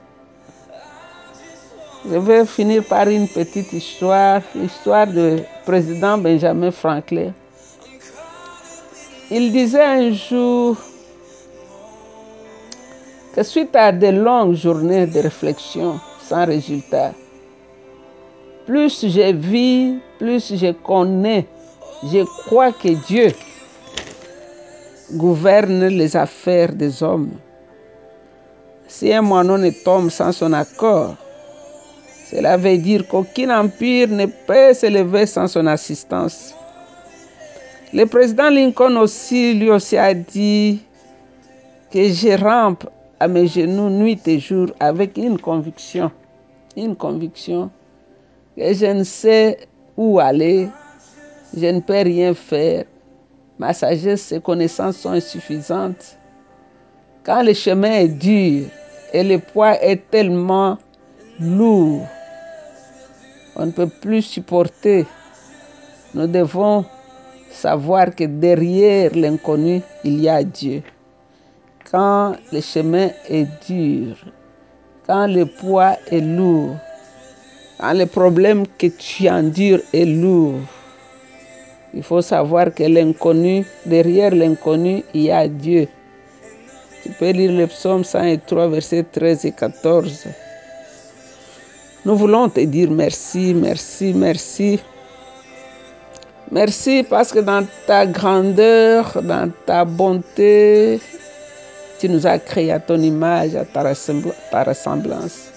Je 2.05 2.17
vais 2.17 2.45
finir 2.45 2.83
par 2.83 3.07
une 3.07 3.29
petite 3.29 3.71
histoire, 3.71 4.41
l'histoire 4.53 5.07
du 5.07 5.37
président 5.65 6.17
Benjamin 6.17 6.69
Franklin. 6.69 7.31
Il 9.31 9.53
disait 9.53 9.81
un 9.81 10.11
jour, 10.11 10.75
que 13.33 13.41
suite 13.41 13.73
à 13.77 13.93
de 13.93 14.07
longues 14.07 14.55
journées 14.55 15.07
de 15.07 15.21
réflexion 15.21 15.97
sans 16.19 16.45
résultat, 16.45 17.13
plus 18.65 19.07
je 19.07 19.31
vis, 19.31 19.95
plus 20.19 20.53
je 20.57 20.73
connais, 20.73 21.47
je 22.03 22.25
crois 22.45 22.73
que 22.73 22.89
Dieu 23.07 23.31
gouverne 25.13 25.87
les 25.87 26.17
affaires 26.17 26.73
des 26.73 27.01
hommes. 27.01 27.31
Si 28.89 29.13
un 29.13 29.21
moineau 29.21 29.57
ne 29.57 29.69
tombe 29.69 30.09
sans 30.09 30.33
son 30.33 30.51
accord, 30.51 31.15
cela 32.33 32.57
veut 32.57 32.77
dire 32.79 33.07
qu'aucun 33.07 33.59
empire 33.59 34.07
ne 34.07 34.25
peut 34.25 34.73
s'élever 34.73 35.27
sans 35.27 35.47
son 35.47 35.67
assistance. 35.67 36.55
Le 37.93 38.05
président 38.05 38.49
Lincoln 38.49 38.95
aussi, 38.97 39.53
lui 39.53 39.69
aussi 39.69 39.97
a 39.97 40.15
dit 40.15 40.81
que 41.91 42.09
je 42.09 42.43
rampe 42.43 42.89
à 43.19 43.27
mes 43.27 43.45
genoux 43.45 43.89
nuit 43.89 44.19
et 44.25 44.39
jour 44.39 44.69
avec 44.79 45.15
une 45.17 45.37
conviction, 45.37 46.09
une 46.75 46.95
conviction 46.95 47.69
que 48.57 48.73
je 48.73 48.87
ne 48.87 49.03
sais 49.03 49.59
où 49.95 50.19
aller, 50.19 50.69
je 51.55 51.67
ne 51.67 51.81
peux 51.81 52.01
rien 52.01 52.33
faire. 52.33 52.85
Ma 53.59 53.73
sagesse 53.73 54.31
et 54.31 54.41
connaissances 54.41 54.97
sont 54.97 55.11
insuffisantes. 55.11 56.17
Quand 57.23 57.43
le 57.43 57.53
chemin 57.53 57.91
est 57.91 58.07
dur 58.07 58.65
et 59.13 59.23
le 59.23 59.37
poids 59.37 59.79
est 59.83 60.09
tellement 60.09 60.79
lourd, 61.39 62.07
on 63.55 63.65
ne 63.67 63.71
peut 63.71 63.87
plus 63.87 64.21
supporter. 64.21 65.05
Nous 66.13 66.27
devons 66.27 66.85
savoir 67.49 68.15
que 68.15 68.23
derrière 68.23 69.15
l'inconnu, 69.15 69.81
il 70.03 70.21
y 70.21 70.29
a 70.29 70.43
Dieu 70.43 70.83
quand 71.93 72.35
le 72.51 72.59
chemin 72.59 73.09
est 73.29 73.45
dur, 73.67 74.15
quand 75.05 75.27
le 75.27 75.45
poids 75.45 75.95
est 76.09 76.21
lourd, 76.21 76.75
quand 77.79 77.93
le 77.93 78.07
problème 78.07 78.65
que 78.79 78.87
tu 78.87 79.29
endures 79.29 79.81
est 79.93 80.05
lourd, 80.05 80.55
il 81.93 82.01
faut 82.01 82.23
savoir 82.23 82.73
que 82.73 82.81
l'inconnu, 82.81 83.63
derrière 83.85 84.33
l'inconnu, 84.33 85.03
il 85.13 85.21
y 85.21 85.31
a 85.31 85.47
Dieu. 85.47 85.87
Tu 87.03 87.09
peux 87.09 87.29
lire 87.29 87.51
le 87.51 87.67
psaume 87.67 88.03
103, 88.03 88.69
versets 88.69 89.03
13 89.03 89.45
et 89.45 89.51
14. 89.51 90.25
Nous 92.05 92.15
voulons 92.15 92.49
te 92.49 92.59
dire 92.59 92.91
merci, 92.91 93.53
merci, 93.53 94.13
merci 94.13 94.79
Merci 96.53 97.01
parce 97.01 97.31
que 97.31 97.39
dans 97.39 97.65
ta 97.87 98.05
grandeur, 98.05 99.19
dans 99.23 99.51
ta 99.65 99.83
bonté, 99.85 100.99
tu 101.99 102.07
nous 102.07 102.27
as 102.27 102.37
créés 102.37 102.71
à 102.71 102.79
ton 102.79 103.01
image, 103.01 103.55
à 103.55 103.65
ta 103.65 104.63
ressemblance. 104.63 105.49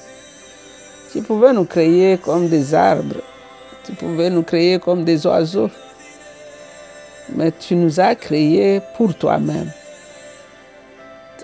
Tu 1.12 1.20
pouvais 1.20 1.52
nous 1.52 1.66
créer 1.66 2.16
comme 2.16 2.48
des 2.48 2.74
arbres, 2.74 3.20
tu 3.84 3.92
pouvais 3.92 4.30
nous 4.30 4.42
créer 4.42 4.78
comme 4.78 5.04
des 5.04 5.26
oiseaux, 5.26 5.68
mais 7.34 7.52
tu 7.52 7.76
nous 7.76 8.00
as 8.00 8.14
créés 8.14 8.80
pour 8.96 9.14
toi-même. 9.14 9.70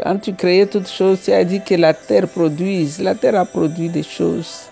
Quand 0.02 0.16
tu 0.16 0.32
créais 0.32 0.64
toutes 0.64 0.88
choses, 0.88 1.20
tu 1.22 1.32
as 1.32 1.44
dit 1.44 1.60
que 1.62 1.74
la 1.74 1.92
terre 1.92 2.26
produise. 2.26 3.00
La 3.00 3.14
terre 3.14 3.38
a 3.38 3.44
produit 3.44 3.90
des 3.90 4.02
choses. 4.02 4.71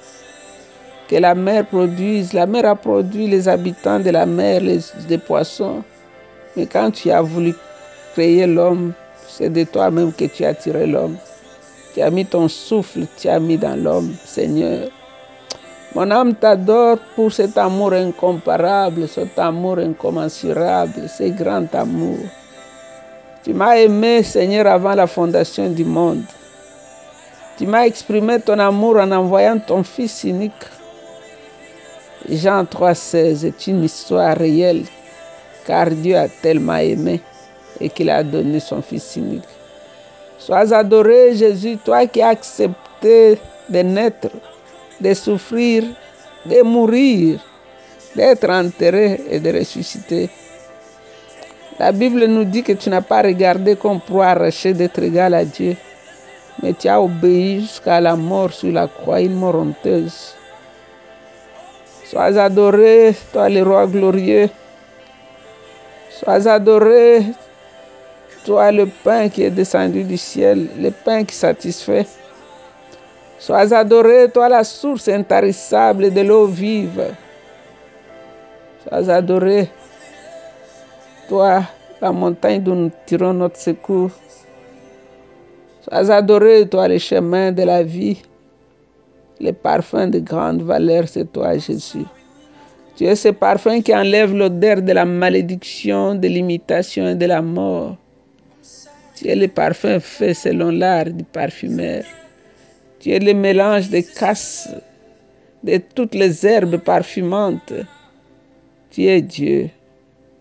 Que 1.11 1.19
la 1.19 1.35
mer 1.35 1.67
produise. 1.67 2.33
La 2.33 2.47
mer 2.47 2.65
a 2.67 2.77
produit 2.77 3.27
les 3.27 3.49
habitants 3.49 3.99
de 3.99 4.11
la 4.11 4.27
mer, 4.27 4.61
les, 4.61 5.19
poissons. 5.19 5.83
Mais 6.57 6.67
quand 6.67 6.93
tu 6.93 7.11
as 7.11 7.21
voulu 7.21 7.53
créer 8.13 8.47
l'homme, 8.47 8.93
c'est 9.27 9.51
de 9.51 9.65
toi-même 9.65 10.13
que 10.13 10.27
tu 10.27 10.45
as 10.45 10.55
tiré 10.55 10.87
l'homme. 10.87 11.17
Tu 11.93 12.01
as 12.01 12.11
mis 12.11 12.25
ton 12.25 12.47
souffle, 12.47 13.07
tu 13.19 13.29
as 13.29 13.41
mis 13.41 13.59
dans 13.59 13.75
l'homme, 13.75 14.15
Seigneur. 14.25 14.89
Mon 15.97 16.09
âme 16.13 16.35
t'adore 16.35 16.99
pour 17.17 17.33
cet 17.33 17.59
amour 17.59 17.93
incomparable, 17.93 19.09
cet 19.09 19.37
amour 19.37 19.79
incommensurable, 19.79 21.09
ce 21.09 21.25
grand 21.25 21.75
amour. 21.75 22.19
Tu 23.43 23.53
m'as 23.53 23.79
aimé, 23.79 24.23
Seigneur, 24.23 24.69
avant 24.69 24.95
la 24.95 25.09
fondation 25.09 25.71
du 25.71 25.85
monde. 25.85 26.23
Tu 27.59 27.67
m'as 27.67 27.87
exprimé 27.87 28.39
ton 28.41 28.61
amour 28.61 28.99
en 28.99 29.11
envoyant 29.11 29.59
ton 29.59 29.83
Fils 29.83 30.23
unique. 30.23 30.53
Jean 32.29 32.65
3,16 32.65 33.47
est 33.47 33.67
une 33.67 33.85
histoire 33.85 34.37
réelle, 34.37 34.85
car 35.67 35.91
Dieu 35.91 36.17
a 36.17 36.29
tellement 36.29 36.77
aimé 36.77 37.21
et 37.81 37.89
qu'il 37.89 38.11
a 38.11 38.23
donné 38.23 38.61
son 38.61 38.83
Fils 38.83 39.17
unique. 39.17 39.49
Sois 40.39 40.73
adoré, 40.75 41.35
Jésus, 41.35 41.79
toi 41.83 42.07
qui 42.07 42.21
as 42.21 42.29
accepté 42.29 43.39
de 43.69 43.79
naître, 43.79 44.29
de 45.01 45.15
souffrir, 45.15 45.85
de 46.45 46.63
mourir, 46.63 47.41
d'être 48.15 48.51
enterré 48.51 49.21
et 49.31 49.41
de 49.41 49.59
ressusciter. 49.59 50.29
La 51.79 51.93
Bible 51.93 52.27
nous 52.27 52.45
dit 52.45 52.63
que 52.63 52.73
tu 52.73 52.91
n'as 52.91 53.01
pas 53.01 53.23
regardé 53.23 53.77
comme 53.77 54.01
proie 54.01 54.27
arrachée 54.27 54.75
d'être 54.75 55.03
égal 55.03 55.33
à 55.33 55.45
Dieu, 55.45 55.75
mais 56.63 56.75
tu 56.75 56.89
as 56.89 57.01
obéi 57.01 57.61
jusqu'à 57.63 58.01
la 58.01 58.15
mort 58.15 58.53
sur 58.53 58.73
la 58.73 58.89
croix, 58.89 59.23
une. 59.23 59.41
Sois 62.11 62.37
adoré, 62.39 63.15
toi 63.33 63.49
le 63.49 63.63
roi 63.63 63.87
glorieux. 63.87 64.51
Sois 66.11 66.49
adoré, 66.49 67.23
toi 68.45 68.73
le 68.73 68.87
pain 68.87 69.29
qui 69.29 69.45
est 69.45 69.51
descendu 69.51 70.03
du 70.03 70.17
ciel, 70.17 70.67
le 70.77 70.91
pain 70.91 71.23
qui 71.23 71.37
satisfait. 71.37 72.07
Sois 73.39 73.73
adoré, 73.73 74.29
toi 74.29 74.49
la 74.49 74.65
source 74.65 75.07
intarissable 75.07 76.13
de 76.13 76.23
l'eau 76.23 76.47
vive. 76.47 77.15
Sois 78.83 79.09
adoré, 79.09 79.71
toi, 81.29 81.63
la 82.03 82.11
montagne 82.11 82.61
d'où 82.61 82.75
nous 82.75 82.91
tirons 83.07 83.35
notre 83.35 83.57
secours. 83.57 84.11
Sois 85.83 86.11
adoré, 86.11 86.69
toi, 86.69 86.89
les 86.89 86.99
chemins 86.99 87.53
de 87.53 87.63
la 87.63 87.85
vie. 87.85 88.21
Les 89.41 89.53
parfums 89.55 90.11
de 90.11 90.19
grande 90.19 90.63
valeur, 90.63 91.09
c'est 91.09 91.33
toi, 91.33 91.57
Jésus. 91.57 92.05
Tu 92.95 93.05
es 93.07 93.17
ce 93.17 93.29
parfum 93.29 93.81
qui 93.81 93.95
enlève 93.95 94.35
l'odeur 94.35 94.83
de 94.83 94.93
la 94.93 95.07
malédiction, 95.07 96.15
de 96.15 96.29
l'imitation 96.29 97.09
et 97.09 97.15
de 97.15 97.25
la 97.27 97.41
mort. 97.41 97.97
Tu 99.17 99.29
es 99.29 99.35
le 99.35 99.49
parfum 99.49 99.99
fait 99.99 100.35
selon 100.35 100.71
l'art 100.71 101.07
du 101.07 101.25
parfumeur. 101.25 102.03
Tu 102.99 103.11
es 103.11 103.19
le 103.19 103.33
mélange 103.33 103.89
de 103.89 104.01
casse 104.01 104.69
de 105.65 105.79
toutes 105.95 106.15
les 106.15 106.47
herbes 106.47 106.77
parfumantes. 106.77 107.73
Tu 108.91 109.07
es 109.07 109.23
Dieu 109.23 109.71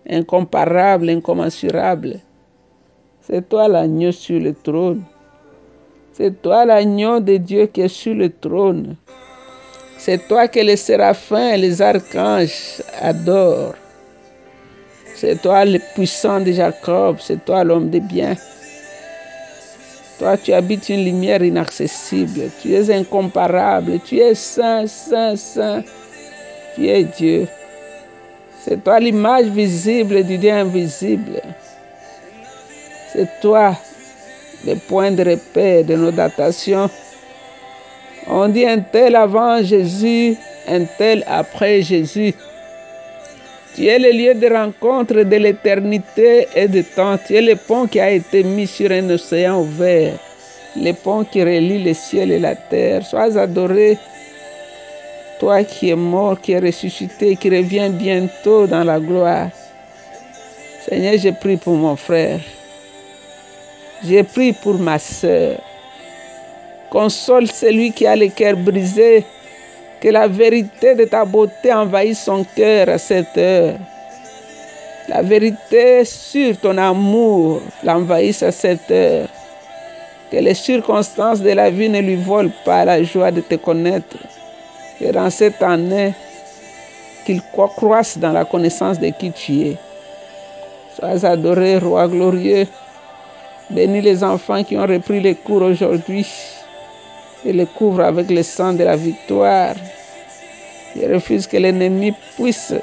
incomparable, 0.09 1.09
incommensurable. 1.09 2.19
C'est 3.21 3.47
toi 3.47 3.67
l'agneau 3.67 4.11
sur 4.11 4.39
le 4.39 4.53
trône. 4.53 5.03
C'est 6.19 6.41
toi 6.41 6.65
l'agneau 6.65 7.21
de 7.21 7.37
Dieu 7.37 7.67
qui 7.67 7.79
est 7.79 7.87
sur 7.87 8.13
le 8.13 8.29
trône. 8.29 8.97
C'est 9.97 10.27
toi 10.27 10.49
que 10.49 10.59
les 10.59 10.75
séraphins 10.75 11.53
et 11.53 11.57
les 11.57 11.81
archanges 11.81 12.81
adorent. 12.99 13.75
C'est 15.15 15.41
toi 15.41 15.63
le 15.63 15.79
puissant 15.95 16.41
de 16.41 16.51
Jacob. 16.51 17.19
C'est 17.21 17.45
toi 17.45 17.63
l'homme 17.63 17.89
de 17.89 17.99
bien. 17.99 18.35
Toi, 20.17 20.35
tu 20.35 20.51
habites 20.51 20.89
une 20.89 21.05
lumière 21.05 21.41
inaccessible. 21.41 22.51
Tu 22.61 22.73
es 22.73 22.91
incomparable. 22.91 24.01
Tu 24.03 24.19
es 24.19 24.35
saint, 24.35 24.87
saint, 24.87 25.37
saint. 25.37 25.83
Tu 26.75 26.89
es 26.89 27.05
Dieu. 27.05 27.47
C'est 28.59 28.83
toi 28.83 28.99
l'image 28.99 29.45
visible 29.45 30.21
du 30.25 30.37
Dieu 30.37 30.51
invisible. 30.51 31.41
C'est 33.13 33.29
toi 33.39 33.73
le 34.65 34.75
point 34.75 35.11
de 35.11 35.23
repère 35.23 35.83
de 35.83 35.95
nos 35.95 36.11
datations. 36.11 36.89
On 38.27 38.47
dit 38.47 38.65
un 38.65 38.79
tel 38.79 39.15
avant 39.15 39.61
Jésus, 39.63 40.35
un 40.67 40.85
tel 40.97 41.23
après 41.27 41.81
Jésus. 41.81 42.33
Tu 43.75 43.85
es 43.85 43.97
le 43.97 44.11
lieu 44.11 44.33
de 44.33 44.53
rencontre 44.53 45.23
de 45.23 45.35
l'éternité 45.35 46.47
et 46.55 46.67
de 46.67 46.81
temps. 46.81 47.17
Tu 47.25 47.35
es 47.35 47.41
le 47.41 47.55
pont 47.55 47.87
qui 47.87 47.99
a 47.99 48.11
été 48.11 48.43
mis 48.43 48.67
sur 48.67 48.91
un 48.91 49.09
océan 49.09 49.61
ouvert. 49.61 50.13
Le 50.75 50.91
pont 50.91 51.23
qui 51.23 51.41
relie 51.41 51.83
le 51.83 51.93
ciel 51.93 52.31
et 52.31 52.39
la 52.39 52.55
terre. 52.55 53.05
Sois 53.05 53.37
adoré 53.37 53.97
toi 55.39 55.63
qui 55.63 55.89
es 55.89 55.95
mort, 55.95 56.39
qui 56.41 56.51
es 56.51 56.59
ressuscité, 56.59 57.35
qui 57.37 57.49
reviens 57.49 57.89
bientôt 57.89 58.67
dans 58.67 58.83
la 58.83 58.99
gloire. 58.99 59.49
Seigneur, 60.87 61.13
j'ai 61.17 61.31
prie 61.31 61.57
pour 61.57 61.75
mon 61.75 61.95
frère. 61.95 62.39
J'ai 64.03 64.23
prie 64.23 64.53
pour 64.53 64.75
ma 64.75 64.97
soeur. 64.97 65.57
Console 66.89 67.47
celui 67.47 67.91
qui 67.91 68.07
a 68.07 68.15
le 68.15 68.27
cœur 68.27 68.55
brisé. 68.55 69.25
Que 70.01 70.09
la 70.09 70.27
vérité 70.27 70.95
de 70.95 71.03
ta 71.05 71.25
beauté 71.25 71.73
envahisse 71.73 72.23
son 72.23 72.45
cœur 72.55 72.87
à 72.89 72.97
cette 72.97 73.37
heure. 73.37 73.75
La 75.09 75.21
vérité 75.21 76.05
sur 76.05 76.57
ton 76.57 76.77
amour 76.77 77.61
l'envahisse 77.83 78.43
à 78.43 78.51
cette 78.51 78.89
heure. 78.89 79.27
Que 80.31 80.37
les 80.37 80.53
circonstances 80.53 81.41
de 81.41 81.49
la 81.49 81.69
vie 81.69 81.89
ne 81.89 81.99
lui 81.99 82.15
volent 82.15 82.51
pas 82.63 82.85
la 82.85 83.03
joie 83.03 83.31
de 83.31 83.41
te 83.41 83.55
connaître 83.55 84.15
et 85.01 85.11
dans 85.11 85.29
cette 85.29 85.61
année, 85.61 86.13
qu'il 87.25 87.41
croisse 87.41 88.17
dans 88.17 88.31
la 88.31 88.45
connaissance 88.45 88.99
de 88.99 89.09
qui 89.09 89.31
tu 89.31 89.61
es. 89.61 89.77
Sois 90.95 91.25
adoré, 91.25 91.77
roi 91.77 92.07
glorieux. 92.07 92.67
Bénis 93.69 94.01
les 94.01 94.23
enfants 94.23 94.63
qui 94.63 94.77
ont 94.77 94.87
repris 94.87 95.19
les 95.19 95.35
cours 95.35 95.61
aujourd'hui 95.61 96.25
et 97.45 97.53
les 97.53 97.67
couvre 97.67 98.01
avec 98.01 98.29
le 98.29 98.41
sang 98.43 98.73
de 98.73 98.83
la 98.83 98.95
victoire. 98.95 99.75
Je 100.95 101.05
refuse 101.13 101.45
que 101.45 101.57
l'ennemi 101.57 102.13
puisse 102.35 102.73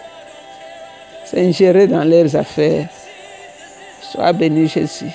s'ingérer 1.24 1.86
dans 1.88 2.04
leurs 2.04 2.36
affaires. 2.36 2.88
Sois 4.00 4.32
béni 4.32 4.68
Jésus. 4.68 5.10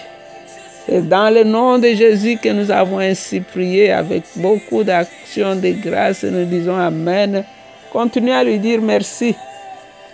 C'est 0.86 1.07
dans 1.07 1.34
le 1.34 1.43
nom 1.43 1.77
de 1.77 1.89
Jésus 1.89 2.38
que 2.38 2.49
nous 2.49 2.69
avons 2.69 2.99
ainsi 2.99 3.39
prié 3.39 3.91
avec 3.91 4.23
beaucoup 4.36 4.84
d'actions 4.84 5.55
de 5.55 5.71
grâce 5.71 6.23
nous 6.23 6.45
disons 6.45 6.75
Amen. 6.75 7.45
Continue 7.93 8.31
à 8.31 8.43
lui 8.43 8.57
dire 8.57 8.81
merci, 8.81 9.36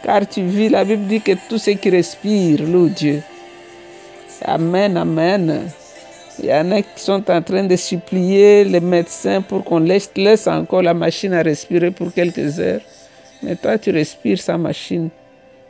car 0.03 0.27
tu 0.27 0.41
vis, 0.41 0.69
la 0.69 0.83
Bible 0.83 1.05
dit 1.07 1.21
que 1.21 1.33
tout 1.47 1.57
ce 1.57 1.71
qui 1.71 1.89
respire 1.89 2.63
loue 2.63 2.89
Dieu. 2.89 3.21
Amen, 4.43 4.97
Amen. 4.97 5.69
Il 6.39 6.45
y 6.45 6.53
en 6.53 6.71
a 6.71 6.81
qui 6.81 7.01
sont 7.01 7.29
en 7.31 7.41
train 7.41 7.63
de 7.63 7.75
supplier 7.75 8.63
les 8.63 8.79
médecins 8.79 9.41
pour 9.41 9.63
qu'on 9.63 9.79
laisse, 9.79 10.47
encore 10.47 10.83
la 10.83 10.93
machine 10.93 11.33
à 11.33 11.41
respirer 11.41 11.89
pour 11.89 12.13
quelques 12.13 12.59
heures. 12.59 12.81
Mais 13.41 13.55
toi, 13.55 13.77
tu 13.77 13.89
respires 13.89 14.39
sa 14.39 14.57
machine. 14.57 15.09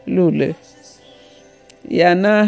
Loue-le. 0.06 0.54
Il 1.90 1.98
y 1.98 2.06
en 2.06 2.24
a 2.26 2.48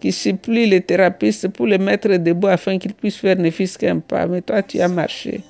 qui 0.00 0.10
supplie 0.10 0.66
les 0.66 0.80
thérapeutes 0.80 1.48
pour 1.48 1.66
le 1.66 1.78
mettre 1.78 2.08
debout 2.16 2.48
afin 2.48 2.78
qu'il 2.78 2.94
puisse 2.94 3.16
faire 3.16 3.36
ne 3.36 3.50
fût 3.50 3.68
qu'un 3.78 4.00
pas. 4.00 4.26
Mais 4.26 4.42
toi, 4.42 4.62
tu 4.62 4.80
as 4.80 4.88
marché. 4.88 5.40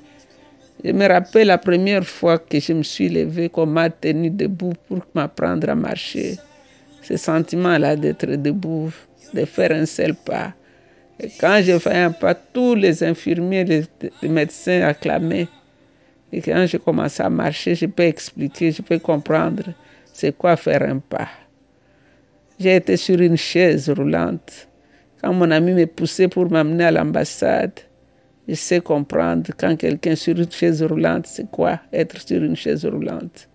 Je 0.85 0.93
me 0.93 1.09
rappelle 1.09 1.47
la 1.47 1.57
première 1.57 2.05
fois 2.05 2.39
que 2.39 2.61
je 2.61 2.75
me 2.75 2.83
suis 2.83 3.09
levé, 3.09 3.49
qu'on 3.49 3.65
m'a 3.65 3.89
tenu 3.89 4.29
debout 4.29 4.75
pour 4.87 5.01
m'apprendre 5.15 5.71
à 5.71 5.75
marcher. 5.75 6.37
Ce 7.03 7.17
sentiment-là 7.17 7.97
d'être 7.97 8.27
debout, 8.27 8.93
de 9.33 9.45
faire 9.45 9.73
un 9.73 9.87
seul 9.87 10.15
pas. 10.15 10.53
Et 11.21 11.29
quand 11.41 11.61
je 11.63 11.79
fais 11.79 11.97
un 11.97 12.11
pas, 12.11 12.35
tous 12.35 12.75
les 12.75 13.03
infirmiers, 13.05 13.65
les, 13.65 14.29
médecins 14.29 14.83
acclamaient. 14.83 15.49
Et 16.33 16.41
quand 16.41 16.67
je 16.67 16.77
commence 16.77 17.21
à 17.21 17.31
marcher, 17.31 17.75
je 17.75 17.87
peux 17.87 18.03
expliquer, 18.03 18.73
je 18.73 18.83
peux 18.83 18.99
comprendre. 18.99 19.63
c'est 20.13 20.37
quoi 20.37 20.57
faire 20.57 20.83
un 20.83 20.99
pas. 20.99 21.29
J'ai 22.59 22.77
été 22.77 22.97
sur 22.97 23.21
une 23.21 23.37
chaise 23.37 23.91
roulante. 23.91 24.69
Quand 25.21 25.33
mon 25.33 25.51
ami 25.51 25.73
me 25.73 25.87
poussait 25.87 26.29
pour 26.29 26.51
m'amener 26.51 26.85
à 26.85 26.91
l'ambassade, 26.91 27.81
je 28.47 28.55
sais 28.55 28.81
comprendre 28.81 29.51
quand 29.57 29.77
quelqu'un 29.77 30.15
sur 30.15 30.37
une 30.37 30.51
chaise 30.51 30.83
roulante, 30.83 31.27
c'est 31.27 31.51
quoi 31.51 31.81
être 31.93 32.21
sur 32.21 32.43
une 32.43 32.57
chaise 32.57 32.85
roulante. 32.85 33.49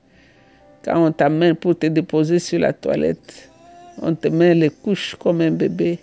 Quand 0.83 1.05
on 1.05 1.11
t'amène 1.11 1.55
pour 1.55 1.77
te 1.77 1.85
déposer 1.87 2.39
sur 2.39 2.59
la 2.59 2.73
toilette, 2.73 3.48
on 4.01 4.15
te 4.15 4.27
met 4.27 4.55
les 4.55 4.69
couches 4.69 5.15
comme 5.19 5.41
un 5.41 5.51
bébé. 5.51 5.99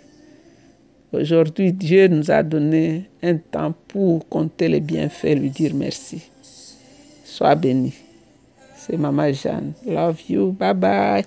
Aujourd'hui, 1.13 1.71
Dieu 1.71 2.07
nous 2.07 2.29
a 2.29 2.43
donné 2.43 3.09
un 3.23 3.37
temps 3.37 3.73
pour 3.87 4.27
compter 4.27 4.67
les 4.67 4.81
bienfaits, 4.81 5.35
lui 5.35 5.49
dire 5.49 5.73
merci. 5.73 6.21
Sois 7.23 7.55
béni. 7.55 7.93
C'est 8.75 8.97
Maman 8.97 9.31
Jeanne. 9.31 9.73
Love 9.85 10.21
you. 10.29 10.51
Bye 10.51 10.73
bye. 10.73 11.25